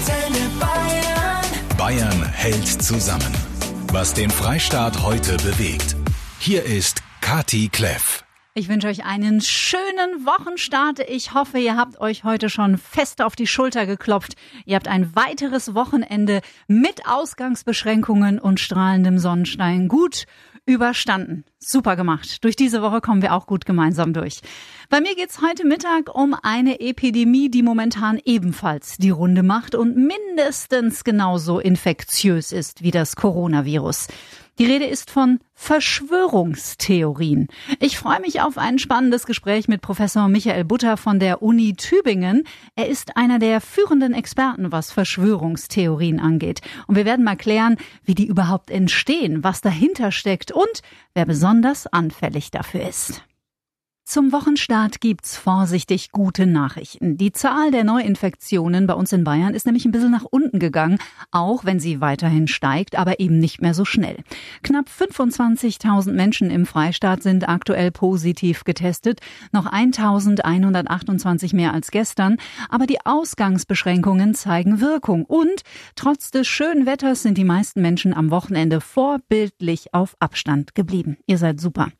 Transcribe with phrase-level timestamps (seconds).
[0.00, 1.76] Antenne Bayern.
[1.76, 3.34] Bayern hält zusammen.
[3.92, 5.94] Was den Freistaat heute bewegt.
[6.38, 8.24] Hier ist Kati Kleff.
[8.54, 11.00] Ich wünsche euch einen schönen Wochenstart.
[11.00, 14.36] Ich hoffe, ihr habt euch heute schon fest auf die Schulter geklopft.
[14.64, 20.24] Ihr habt ein weiteres Wochenende mit Ausgangsbeschränkungen und strahlendem Sonnenstein gut
[20.66, 21.44] überstanden.
[21.58, 22.44] Super gemacht.
[22.44, 24.40] Durch diese Woche kommen wir auch gut gemeinsam durch.
[24.88, 29.96] Bei mir geht's heute Mittag um eine Epidemie, die momentan ebenfalls die Runde macht und
[29.96, 34.08] mindestens genauso infektiös ist wie das Coronavirus.
[34.60, 37.48] Die Rede ist von Verschwörungstheorien.
[37.78, 42.44] Ich freue mich auf ein spannendes Gespräch mit Professor Michael Butter von der Uni Tübingen.
[42.76, 46.60] Er ist einer der führenden Experten, was Verschwörungstheorien angeht.
[46.86, 50.82] Und wir werden mal klären, wie die überhaupt entstehen, was dahinter steckt und
[51.14, 53.22] wer besonders anfällig dafür ist.
[54.04, 57.16] Zum Wochenstart gibt's vorsichtig gute Nachrichten.
[57.16, 60.98] Die Zahl der Neuinfektionen bei uns in Bayern ist nämlich ein bisschen nach unten gegangen,
[61.30, 64.16] auch wenn sie weiterhin steigt, aber eben nicht mehr so schnell.
[64.64, 69.20] Knapp 25.000 Menschen im Freistaat sind aktuell positiv getestet,
[69.52, 75.62] noch 1.128 mehr als gestern, aber die Ausgangsbeschränkungen zeigen Wirkung und
[75.94, 81.16] trotz des schönen Wetters sind die meisten Menschen am Wochenende vorbildlich auf Abstand geblieben.
[81.26, 81.92] Ihr seid super.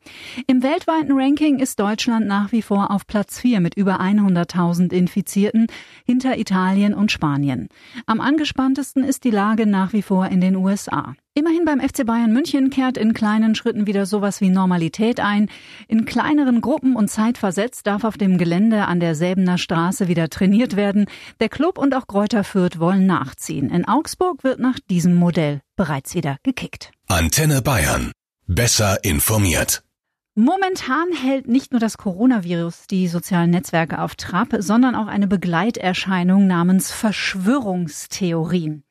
[0.47, 4.91] Im weltweiten Ranking ist Deutschland Deutschland nach wie vor auf Platz 4 mit über 100.000
[4.91, 5.67] Infizierten
[6.03, 7.67] hinter Italien und Spanien.
[8.07, 11.13] Am angespanntesten ist die Lage nach wie vor in den USA.
[11.35, 15.47] Immerhin beim FC Bayern München kehrt in kleinen Schritten wieder sowas wie Normalität ein.
[15.87, 20.75] In kleineren Gruppen und zeitversetzt darf auf dem Gelände an der Säbener Straße wieder trainiert
[20.75, 21.05] werden.
[21.39, 23.69] Der Club und auch Kräuter Fürth wollen nachziehen.
[23.69, 26.89] In Augsburg wird nach diesem Modell bereits wieder gekickt.
[27.07, 28.11] Antenne Bayern.
[28.47, 29.83] Besser informiert.
[30.43, 36.47] Momentan hält nicht nur das Coronavirus die sozialen Netzwerke auf Trab, sondern auch eine Begleiterscheinung
[36.47, 38.83] namens Verschwörungstheorien.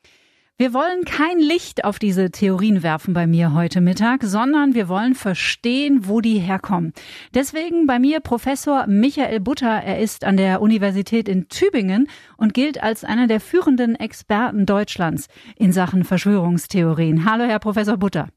[0.59, 5.17] Wir wollen kein Licht auf diese Theorien werfen bei mir heute Mittag, sondern wir wollen
[5.17, 6.93] verstehen, wo die herkommen.
[7.34, 9.82] Deswegen bei mir Professor Michael Butter.
[9.82, 12.06] Er ist an der Universität in Tübingen
[12.37, 17.28] und gilt als einer der führenden Experten Deutschlands in Sachen Verschwörungstheorien.
[17.28, 18.28] Hallo, Herr Professor Butter.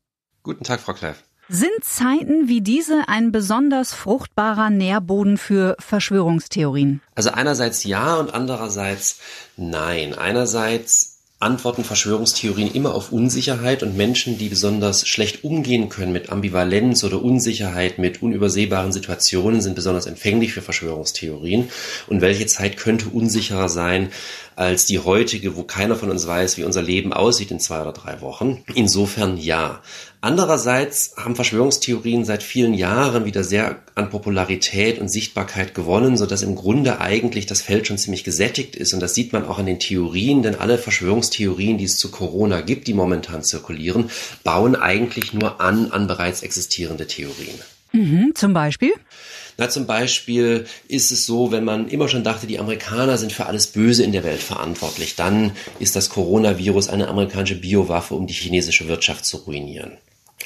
[0.41, 1.23] Guten Tag, Frau Kleff.
[1.49, 7.01] Sind Zeiten wie diese ein besonders fruchtbarer Nährboden für Verschwörungstheorien?
[7.15, 9.19] Also einerseits ja und andererseits
[9.57, 10.13] nein.
[10.13, 17.03] Einerseits antworten Verschwörungstheorien immer auf Unsicherheit und Menschen, die besonders schlecht umgehen können mit Ambivalenz
[17.03, 21.69] oder Unsicherheit, mit unübersehbaren Situationen, sind besonders empfänglich für Verschwörungstheorien.
[22.07, 24.09] Und welche Zeit könnte unsicherer sein
[24.55, 27.93] als die heutige, wo keiner von uns weiß, wie unser Leben aussieht in zwei oder
[27.93, 28.63] drei Wochen?
[28.75, 29.81] Insofern ja.
[30.21, 36.55] Andererseits haben Verschwörungstheorien seit vielen Jahren wieder sehr an Popularität und Sichtbarkeit gewonnen, so im
[36.55, 38.93] Grunde eigentlich das Feld schon ziemlich gesättigt ist.
[38.93, 42.61] Und das sieht man auch an den Theorien, denn alle Verschwörungstheorien, die es zu Corona
[42.61, 44.09] gibt, die momentan zirkulieren,
[44.43, 47.59] bauen eigentlich nur an an bereits existierende Theorien.
[47.91, 48.93] Mhm, zum Beispiel?
[49.57, 53.45] Na, zum Beispiel ist es so, wenn man immer schon dachte, die Amerikaner sind für
[53.45, 58.33] alles Böse in der Welt verantwortlich, dann ist das Coronavirus eine amerikanische Biowaffe, um die
[58.33, 59.97] chinesische Wirtschaft zu ruinieren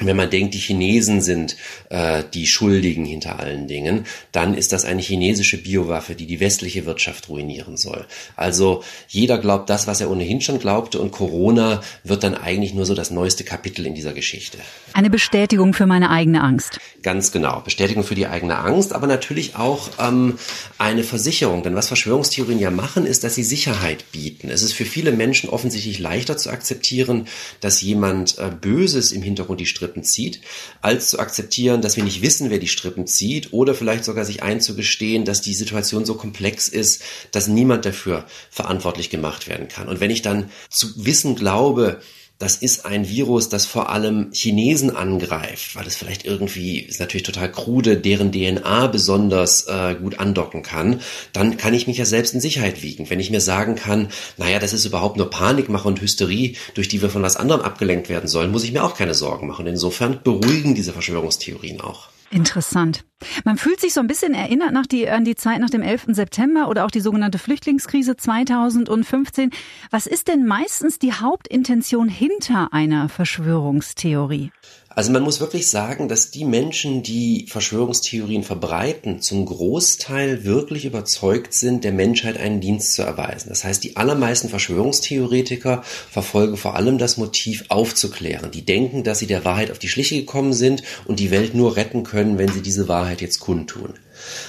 [0.06, 1.56] wenn man denkt, die Chinesen sind
[1.90, 6.86] äh, die Schuldigen hinter allen Dingen, dann ist das eine chinesische Biowaffe, die die westliche
[6.86, 8.06] Wirtschaft ruinieren soll.
[8.36, 12.86] Also jeder glaubt das, was er ohnehin schon glaubte und Corona wird dann eigentlich nur
[12.86, 14.58] so das neueste Kapitel in dieser Geschichte.
[14.94, 16.80] Eine Bestätigung für meine eigene Angst.
[17.02, 20.38] Ganz genau, Bestätigung für die eigene Angst, aber natürlich auch ähm,
[20.78, 21.64] eine Versicherung.
[21.64, 24.50] Denn was Verschwörungstheorien ja machen, ist, dass sie Sicherheit bieten.
[24.50, 27.28] Es ist für viele Menschen offensichtlich leichter zu akzeptieren,
[27.62, 30.42] dass jemand äh, Böses im Hintergrund die Strippe Strippen zieht,
[30.82, 34.44] als zu akzeptieren, dass wir nicht wissen, wer die Strippen zieht oder vielleicht sogar sich
[34.44, 39.88] einzugestehen, dass die Situation so komplex ist, dass niemand dafür verantwortlich gemacht werden kann.
[39.88, 42.02] Und wenn ich dann zu wissen glaube,
[42.40, 47.24] das ist ein Virus, das vor allem Chinesen angreift, weil es vielleicht irgendwie, ist natürlich
[47.24, 51.02] total krude, deren DNA besonders äh, gut andocken kann,
[51.34, 53.10] dann kann ich mich ja selbst in Sicherheit wiegen.
[53.10, 57.02] Wenn ich mir sagen kann, naja, das ist überhaupt nur Panikmache und Hysterie, durch die
[57.02, 59.66] wir von was anderem abgelenkt werden sollen, muss ich mir auch keine Sorgen machen.
[59.66, 62.10] Insofern beruhigen diese Verschwörungstheorien auch.
[62.30, 63.06] Interessant.
[63.46, 66.08] Man fühlt sich so ein bisschen erinnert nach die, an die Zeit nach dem 11.
[66.10, 69.52] September oder auch die sogenannte Flüchtlingskrise 2015.
[69.92, 74.52] Was ist denn meistens die Hauptintention hinter einer Verschwörungstheorie?
[74.98, 81.54] Also man muss wirklich sagen, dass die Menschen, die Verschwörungstheorien verbreiten, zum Großteil wirklich überzeugt
[81.54, 83.50] sind, der Menschheit einen Dienst zu erweisen.
[83.50, 88.50] Das heißt, die allermeisten Verschwörungstheoretiker verfolgen vor allem das Motiv aufzuklären.
[88.50, 91.76] Die denken, dass sie der Wahrheit auf die Schliche gekommen sind und die Welt nur
[91.76, 93.94] retten können, wenn sie diese Wahrheit jetzt kundtun.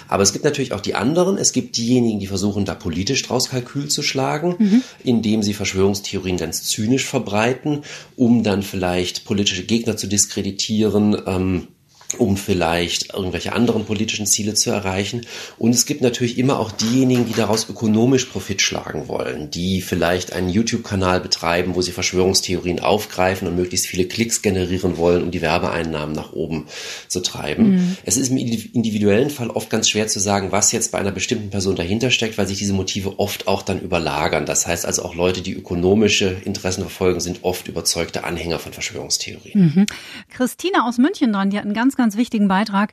[0.08, 1.38] Aber es gibt natürlich auch die anderen.
[1.38, 4.82] Es gibt diejenigen, die versuchen, da politisch draus Kalkül zu schlagen, mhm.
[5.04, 7.82] indem sie Verschwörungstheorien ganz zynisch verbreiten,
[8.16, 11.16] um dann vielleicht politische Gegner zu diskreditieren.
[11.26, 11.68] Ähm,
[12.16, 15.26] um vielleicht irgendwelche anderen politischen Ziele zu erreichen.
[15.58, 20.32] Und es gibt natürlich immer auch diejenigen, die daraus ökonomisch Profit schlagen wollen, die vielleicht
[20.32, 25.42] einen YouTube-Kanal betreiben, wo sie Verschwörungstheorien aufgreifen und möglichst viele Klicks generieren wollen, um die
[25.42, 26.66] Werbeeinnahmen nach oben
[27.08, 27.72] zu treiben.
[27.72, 27.96] Mhm.
[28.04, 31.50] Es ist im individuellen Fall oft ganz schwer zu sagen, was jetzt bei einer bestimmten
[31.50, 34.46] Person dahinter steckt, weil sich diese Motive oft auch dann überlagern.
[34.46, 39.74] Das heißt also auch Leute, die ökonomische Interessen verfolgen, sind oft überzeugte Anhänger von Verschwörungstheorien.
[39.74, 39.86] Mhm.
[40.30, 42.92] Christina aus München dran, die hat einen ganz ganz wichtigen Beitrag.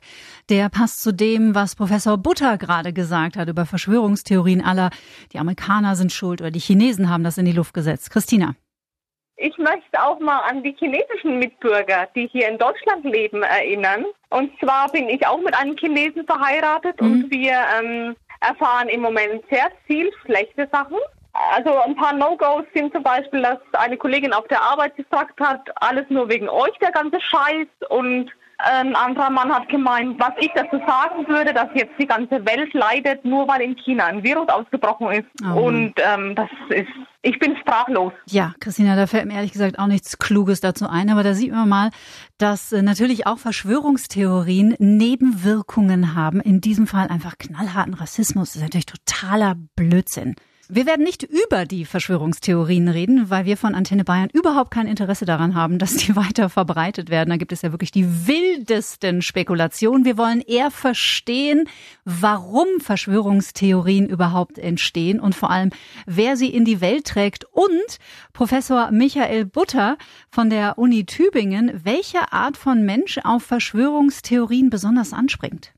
[0.50, 4.90] Der passt zu dem, was Professor Butter gerade gesagt hat über Verschwörungstheorien aller.
[5.32, 8.10] Die Amerikaner sind schuld oder die Chinesen haben das in die Luft gesetzt.
[8.10, 8.54] Christina.
[9.38, 14.06] Ich möchte auch mal an die chinesischen Mitbürger, die hier in Deutschland leben, erinnern.
[14.30, 17.12] Und zwar bin ich auch mit einem Chinesen verheiratet mhm.
[17.12, 20.96] und wir ähm, erfahren im Moment sehr viel schlechte Sachen.
[21.54, 25.70] Also ein paar No-Gos sind zum Beispiel, dass eine Kollegin auf der Arbeit gesagt hat,
[25.82, 27.68] alles nur wegen euch, der ganze Scheiß.
[27.90, 32.44] Und ein anderer Mann hat gemeint, was ich dazu sagen würde, dass jetzt die ganze
[32.46, 35.26] Welt leidet, nur weil in China ein Virus ausgebrochen ist.
[35.44, 35.66] Oh.
[35.66, 36.88] Und ähm, das ist,
[37.22, 38.12] ich bin sprachlos.
[38.26, 41.52] Ja, Christina, da fällt mir ehrlich gesagt auch nichts Kluges dazu ein, aber da sieht
[41.52, 41.90] man mal,
[42.38, 46.40] dass äh, natürlich auch Verschwörungstheorien Nebenwirkungen haben.
[46.40, 48.52] In diesem Fall einfach knallharten Rassismus.
[48.52, 50.34] Das ist natürlich totaler Blödsinn.
[50.68, 55.24] Wir werden nicht über die Verschwörungstheorien reden, weil wir von Antenne Bayern überhaupt kein Interesse
[55.24, 57.30] daran haben, dass die weiter verbreitet werden.
[57.30, 60.04] Da gibt es ja wirklich die wildesten Spekulationen.
[60.04, 61.68] Wir wollen eher verstehen,
[62.04, 65.70] warum Verschwörungstheorien überhaupt entstehen und vor allem,
[66.04, 67.44] wer sie in die Welt trägt.
[67.52, 67.98] Und
[68.32, 69.96] Professor Michael Butter
[70.30, 75.75] von der Uni Tübingen, welche Art von Mensch auf Verschwörungstheorien besonders anspringt.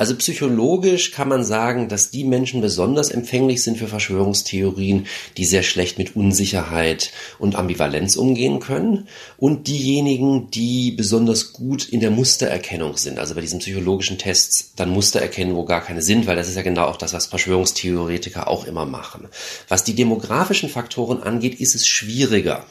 [0.00, 5.62] Also psychologisch kann man sagen, dass die Menschen besonders empfänglich sind für Verschwörungstheorien, die sehr
[5.62, 12.96] schlecht mit Unsicherheit und Ambivalenz umgehen können und diejenigen, die besonders gut in der Mustererkennung
[12.96, 13.18] sind.
[13.18, 16.56] Also bei diesen psychologischen Tests dann Muster erkennen, wo gar keine sind, weil das ist
[16.56, 19.28] ja genau auch das, was Verschwörungstheoretiker auch immer machen.
[19.68, 22.64] Was die demografischen Faktoren angeht, ist es schwieriger.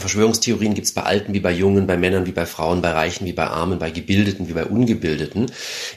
[0.00, 3.26] Verschwörungstheorien gibt es bei Alten wie bei Jungen, bei Männern wie bei Frauen, bei Reichen
[3.26, 5.46] wie bei Armen, bei Gebildeten wie bei Ungebildeten.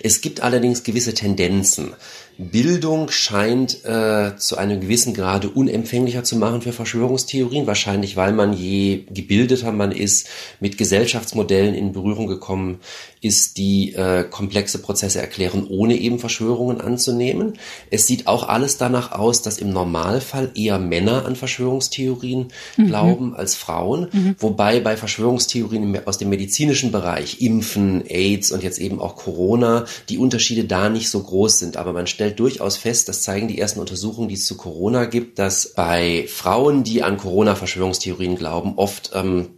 [0.03, 1.93] Es gibt allerdings gewisse Tendenzen.
[2.39, 8.53] Bildung scheint äh, zu einem gewissen Grade unempfänglicher zu machen für Verschwörungstheorien, wahrscheinlich weil man
[8.53, 10.27] je gebildeter man ist,
[10.59, 12.79] mit Gesellschaftsmodellen in Berührung gekommen
[13.21, 17.53] ist, die äh, komplexe Prozesse erklären, ohne eben Verschwörungen anzunehmen.
[17.89, 22.87] Es sieht auch alles danach aus, dass im Normalfall eher Männer an Verschwörungstheorien mhm.
[22.87, 24.35] glauben als Frauen, mhm.
[24.37, 30.19] wobei bei Verschwörungstheorien aus dem medizinischen Bereich, Impfen, AIDS und jetzt eben auch Corona, die
[30.19, 33.57] Unterschiede da nicht so groß sind, aber man stellt stellt durchaus fest, das zeigen die
[33.57, 39.11] ersten Untersuchungen, die es zu Corona gibt, dass bei Frauen, die an Corona-Verschwörungstheorien glauben, oft
[39.13, 39.49] ähm,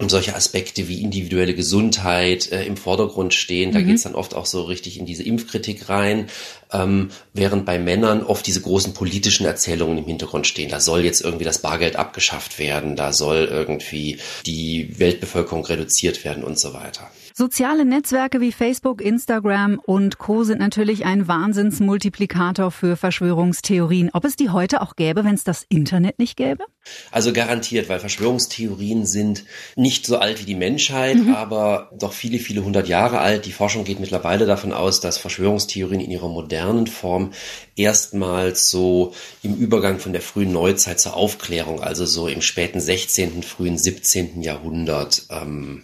[0.00, 3.72] solche Aspekte wie individuelle Gesundheit äh, im Vordergrund stehen.
[3.72, 3.86] Da mhm.
[3.86, 6.26] geht's dann oft auch so richtig in diese Impfkritik rein,
[6.72, 10.68] ähm, während bei Männern oft diese großen politischen Erzählungen im Hintergrund stehen.
[10.68, 16.42] Da soll jetzt irgendwie das Bargeld abgeschafft werden, da soll irgendwie die Weltbevölkerung reduziert werden
[16.42, 17.10] und so weiter.
[17.36, 20.44] Soziale Netzwerke wie Facebook, Instagram und Co.
[20.44, 24.10] sind natürlich ein Wahnsinnsmultiplikator für Verschwörungstheorien.
[24.12, 26.62] Ob es die heute auch gäbe, wenn es das Internet nicht gäbe?
[27.10, 31.34] Also garantiert, weil Verschwörungstheorien sind nicht so alt wie die Menschheit, mhm.
[31.34, 33.46] aber doch viele, viele hundert Jahre alt.
[33.46, 37.32] Die Forschung geht mittlerweile davon aus, dass Verschwörungstheorien in ihrer modernen Form
[37.74, 39.12] erstmals so
[39.42, 44.40] im Übergang von der frühen Neuzeit zur Aufklärung, also so im späten 16., frühen 17.
[44.40, 45.82] Jahrhundert ähm,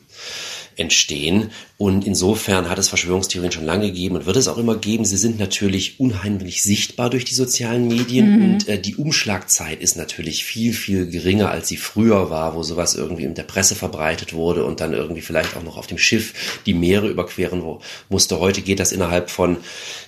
[0.76, 1.52] entstehen.
[1.80, 5.06] Und insofern hat es Verschwörungstheorien schon lange gegeben und wird es auch immer geben.
[5.06, 8.44] Sie sind natürlich unheimlich sichtbar durch die sozialen Medien mhm.
[8.44, 12.96] und äh, die Umschlagzeit ist natürlich viel, viel geringer, als sie früher war, wo sowas
[12.96, 16.60] irgendwie in der Presse verbreitet wurde und dann irgendwie vielleicht auch noch auf dem Schiff
[16.66, 17.62] die Meere überqueren
[18.10, 18.38] musste.
[18.40, 19.56] Heute geht das innerhalb von,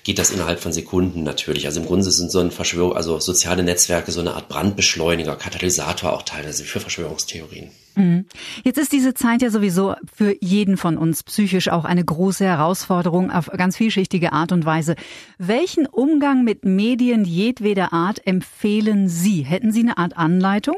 [0.04, 1.64] geht das innerhalb von Sekunden natürlich.
[1.64, 6.12] Also im Grunde sind so ein Verschwörung, also soziale Netzwerke so eine Art Brandbeschleuniger, Katalysator
[6.12, 7.70] auch teilweise für Verschwörungstheorien.
[7.94, 8.26] Mhm.
[8.64, 13.30] Jetzt ist diese Zeit ja sowieso für jeden von uns psychisch auch eine große Herausforderung
[13.30, 14.96] auf ganz vielschichtige Art und Weise.
[15.38, 19.42] Welchen Umgang mit Medien jedweder Art empfehlen Sie?
[19.42, 20.76] Hätten Sie eine Art Anleitung?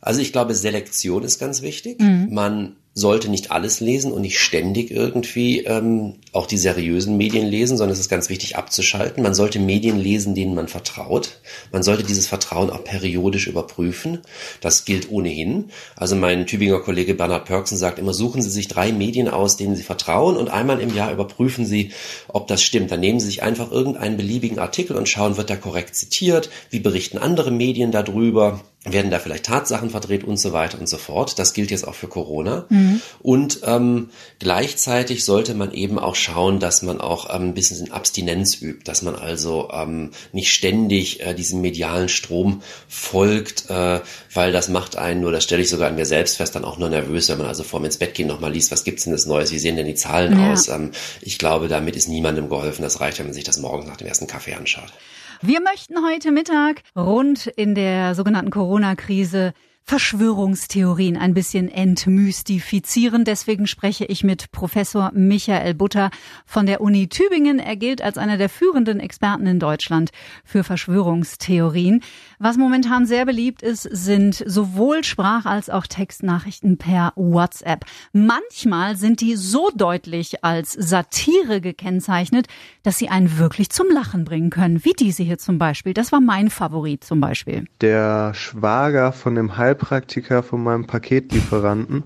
[0.00, 2.00] Also ich glaube, Selektion ist ganz wichtig.
[2.00, 2.28] Mhm.
[2.30, 7.76] Man sollte nicht alles lesen und nicht ständig irgendwie ähm, auch die seriösen Medien lesen,
[7.76, 9.24] sondern es ist ganz wichtig abzuschalten.
[9.24, 11.40] Man sollte Medien lesen, denen man vertraut.
[11.72, 14.20] Man sollte dieses Vertrauen auch periodisch überprüfen.
[14.60, 15.70] Das gilt ohnehin.
[15.96, 19.74] Also mein Tübinger Kollege Bernhard Pörksen sagt immer, suchen Sie sich drei Medien aus, denen
[19.74, 21.90] Sie vertrauen und einmal im Jahr überprüfen Sie,
[22.28, 22.92] ob das stimmt.
[22.92, 26.78] Dann nehmen Sie sich einfach irgendeinen beliebigen Artikel und schauen, wird der korrekt zitiert, wie
[26.78, 31.38] berichten andere Medien darüber werden da vielleicht Tatsachen verdreht und so weiter und so fort.
[31.38, 32.66] Das gilt jetzt auch für Corona.
[32.68, 33.00] Mhm.
[33.20, 38.60] Und ähm, gleichzeitig sollte man eben auch schauen, dass man auch ähm, ein bisschen Abstinenz
[38.60, 44.00] übt, dass man also ähm, nicht ständig äh, diesem medialen Strom folgt, äh,
[44.32, 46.78] weil das macht einen nur, das stelle ich sogar an mir selbst fest, dann auch
[46.78, 49.12] nur nervös, wenn man also vor dem ins Bett gehen nochmal liest, was gibt's denn
[49.12, 50.52] das Neues, wie sehen denn die Zahlen ja.
[50.52, 50.68] aus?
[50.68, 50.90] Ähm,
[51.22, 52.82] ich glaube, damit ist niemandem geholfen.
[52.82, 54.92] Das reicht, wenn man sich das morgens nach dem ersten Kaffee anschaut.
[55.46, 59.52] Wir möchten heute Mittag rund in der sogenannten Corona-Krise
[59.86, 63.26] Verschwörungstheorien ein bisschen entmystifizieren.
[63.26, 66.08] Deswegen spreche ich mit Professor Michael Butter
[66.46, 67.58] von der Uni Tübingen.
[67.58, 70.10] Er gilt als einer der führenden Experten in Deutschland
[70.42, 72.02] für Verschwörungstheorien.
[72.38, 77.84] Was momentan sehr beliebt ist, sind sowohl Sprach- als auch Textnachrichten per WhatsApp.
[78.14, 82.46] Manchmal sind die so deutlich als Satire gekennzeichnet,
[82.84, 85.92] dass sie einen wirklich zum Lachen bringen können, wie diese hier zum Beispiel.
[85.92, 87.66] Das war mein Favorit zum Beispiel.
[87.82, 92.04] Der Schwager von dem Halb Heilpraktiker von meinem Paketlieferanten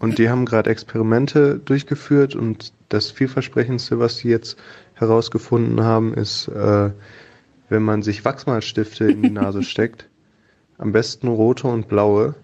[0.00, 4.56] und die haben gerade Experimente durchgeführt und das vielversprechendste, was sie jetzt
[4.94, 6.90] herausgefunden haben, ist, äh,
[7.68, 10.08] wenn man sich Wachsmalstifte in die Nase steckt,
[10.76, 12.34] am besten rote und blaue,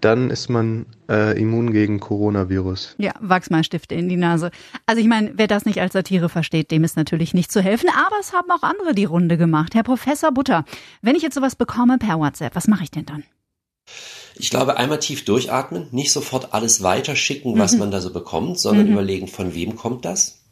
[0.00, 2.96] dann ist man äh, immun gegen Coronavirus.
[2.98, 4.50] Ja, Wachsmalstifte in die Nase.
[4.86, 7.88] Also ich meine, wer das nicht als Satire versteht, dem ist natürlich nicht zu helfen.
[7.88, 9.74] Aber es haben auch andere die Runde gemacht.
[9.74, 10.64] Herr Professor Butter,
[11.00, 13.22] wenn ich jetzt sowas bekomme per WhatsApp, was mache ich denn dann?
[14.36, 17.80] Ich glaube, einmal tief durchatmen, nicht sofort alles weiterschicken, was mhm.
[17.80, 18.92] man da so bekommt, sondern mhm.
[18.92, 20.43] überlegen, von wem kommt das?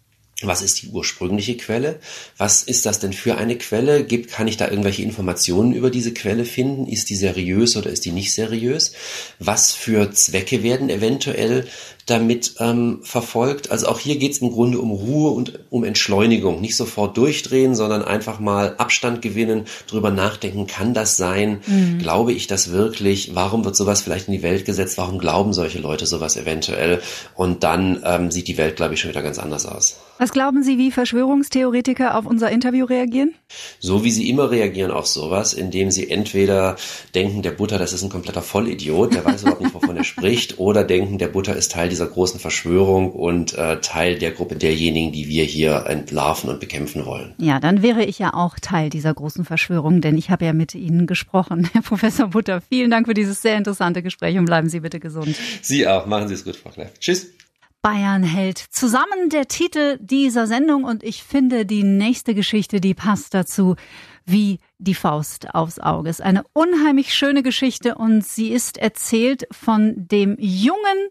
[0.46, 1.98] Was ist die ursprüngliche Quelle?
[2.36, 4.04] Was ist das denn für eine Quelle?
[4.04, 6.86] Gibt, kann ich da irgendwelche Informationen über diese Quelle finden?
[6.86, 8.92] Ist die seriös oder ist die nicht seriös?
[9.38, 11.66] Was für Zwecke werden eventuell
[12.06, 13.70] damit ähm, verfolgt.
[13.70, 16.60] Also auch hier geht es im Grunde um Ruhe und um Entschleunigung.
[16.60, 21.60] Nicht sofort durchdrehen, sondern einfach mal Abstand gewinnen, drüber nachdenken, kann das sein?
[21.66, 21.98] Mhm.
[21.98, 23.34] Glaube ich das wirklich?
[23.34, 24.98] Warum wird sowas vielleicht in die Welt gesetzt?
[24.98, 27.00] Warum glauben solche Leute sowas eventuell?
[27.34, 29.96] Und dann ähm, sieht die Welt, glaube ich, schon wieder ganz anders aus.
[30.22, 33.34] Was glauben Sie, wie Verschwörungstheoretiker auf unser Interview reagieren?
[33.80, 36.76] So wie sie immer reagieren auf sowas, indem sie entweder
[37.12, 40.58] denken, der Butter, das ist ein kompletter Vollidiot, der weiß überhaupt nicht, wovon er spricht,
[40.60, 45.10] oder denken, der Butter ist Teil dieser großen Verschwörung und äh, Teil der Gruppe derjenigen,
[45.10, 47.34] die wir hier entlarven und bekämpfen wollen.
[47.38, 50.76] Ja, dann wäre ich ja auch Teil dieser großen Verschwörung, denn ich habe ja mit
[50.76, 51.68] Ihnen gesprochen.
[51.72, 55.34] Herr Professor Butter, vielen Dank für dieses sehr interessante Gespräch und bleiben Sie bitte gesund.
[55.62, 56.06] Sie auch.
[56.06, 56.92] Machen Sie es gut, Frau Kleff.
[57.00, 57.26] Tschüss.
[57.82, 63.34] Bayern hält zusammen der Titel dieser Sendung und ich finde die nächste Geschichte, die passt
[63.34, 63.74] dazu
[64.24, 66.08] wie die Faust aufs Auge.
[66.08, 71.08] Es ist eine unheimlich schöne Geschichte und sie ist erzählt von dem jungen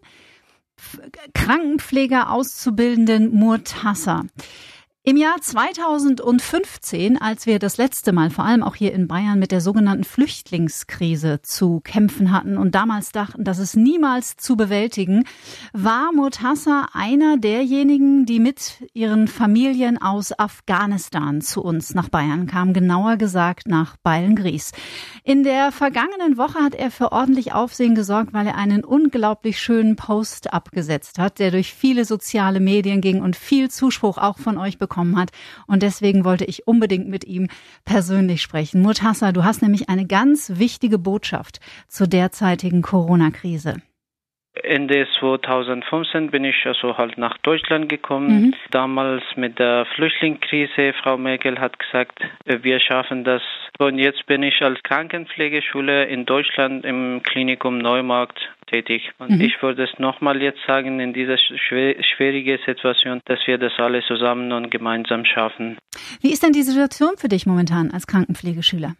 [1.34, 4.24] Krankenpfleger auszubildenden Murtassa.
[5.04, 9.50] Im Jahr 2015, als wir das letzte Mal vor allem auch hier in Bayern mit
[9.50, 15.24] der sogenannten Flüchtlingskrise zu kämpfen hatten und damals dachten, dass es niemals zu bewältigen,
[15.72, 22.72] war Murtassa einer derjenigen, die mit ihren Familien aus Afghanistan zu uns nach Bayern kamen,
[22.72, 24.70] genauer gesagt nach Beilngries.
[25.24, 29.96] In der vergangenen Woche hat er für ordentlich Aufsehen gesorgt, weil er einen unglaublich schönen
[29.96, 34.78] Post abgesetzt hat, der durch viele soziale Medien ging und viel Zuspruch auch von euch
[34.78, 35.30] bekommen bekommen hat.
[35.66, 37.48] Und deswegen wollte ich unbedingt mit ihm
[37.84, 38.82] persönlich sprechen.
[38.82, 43.76] Murtassa, du hast nämlich eine ganz wichtige Botschaft zur derzeitigen Corona-Krise.
[44.54, 48.28] Ende 2015 bin ich also halt nach Deutschland gekommen.
[48.28, 48.54] Mhm.
[48.70, 50.92] Damals mit der Flüchtlingskrise.
[51.02, 53.42] Frau Merkel hat gesagt, wir schaffen das.
[53.78, 59.10] Und jetzt bin ich als Krankenpflegeschule in Deutschland im Klinikum Neumarkt tätig.
[59.18, 59.40] Und mhm.
[59.40, 64.52] ich würde es nochmal jetzt sagen, in dieser schwierigen Situation, dass wir das alle zusammen
[64.52, 65.78] und gemeinsam schaffen.
[66.20, 68.96] Wie ist denn die Situation für dich momentan als Krankenpflegeschüler?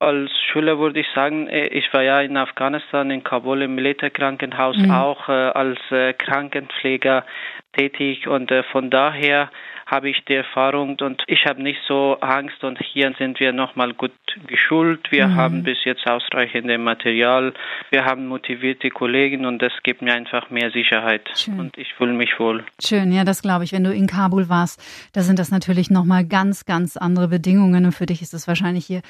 [0.00, 4.76] Als Schüler würde ich sagen, äh, ich war ja in Afghanistan, in Kabul im Militärkrankenhaus
[4.76, 4.90] mhm.
[4.92, 7.24] auch äh, als äh, Krankenpfleger
[7.72, 9.50] tätig und äh, von daher
[9.88, 13.94] habe ich die Erfahrung und ich habe nicht so Angst und hier sind wir nochmal
[13.94, 14.12] gut
[14.46, 15.10] geschult.
[15.10, 15.34] Wir mhm.
[15.34, 17.54] haben bis jetzt ausreichende Material.
[17.90, 21.58] Wir haben motivierte Kollegen und das gibt mir einfach mehr Sicherheit Schön.
[21.58, 22.64] und ich fühle mich wohl.
[22.84, 23.72] Schön, ja, das glaube ich.
[23.72, 24.82] Wenn du in Kabul warst,
[25.14, 28.84] da sind das natürlich nochmal ganz, ganz andere Bedingungen und für dich ist es wahrscheinlich
[28.84, 29.00] hier,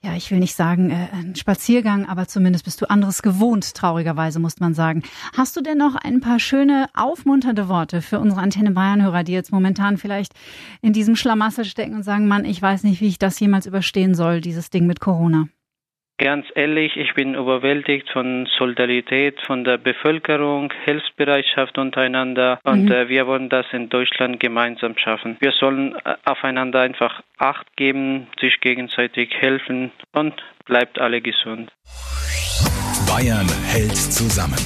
[0.00, 4.38] ja, ich will nicht sagen äh, ein Spaziergang, aber zumindest bist du anderes gewohnt, traurigerweise
[4.38, 5.02] muss man sagen.
[5.36, 9.50] Hast du denn noch ein paar schöne, aufmunternde Worte für unsere Antenne Bayern-Hörer, die jetzt
[9.50, 10.34] momentan vielleicht
[10.82, 14.14] in diesem Schlamassel stecken und sagen, Mann, ich weiß nicht, wie ich das jemals überstehen
[14.14, 15.48] soll, dieses Ding mit Corona?
[16.18, 22.92] Ganz ehrlich, ich bin überwältigt von Solidarität von der Bevölkerung, Hilfsbereitschaft untereinander und mhm.
[22.92, 25.38] äh, wir wollen das in Deutschland gemeinsam schaffen.
[25.40, 30.34] Wir sollen äh, aufeinander einfach Acht geben, sich gegenseitig helfen und
[30.66, 31.72] bleibt alle gesund.
[33.08, 34.60] Bayern hält zusammen.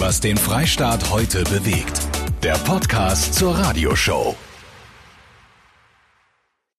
[0.00, 2.00] Was den Freistaat heute bewegt.
[2.42, 4.34] Der Podcast zur Radioshow.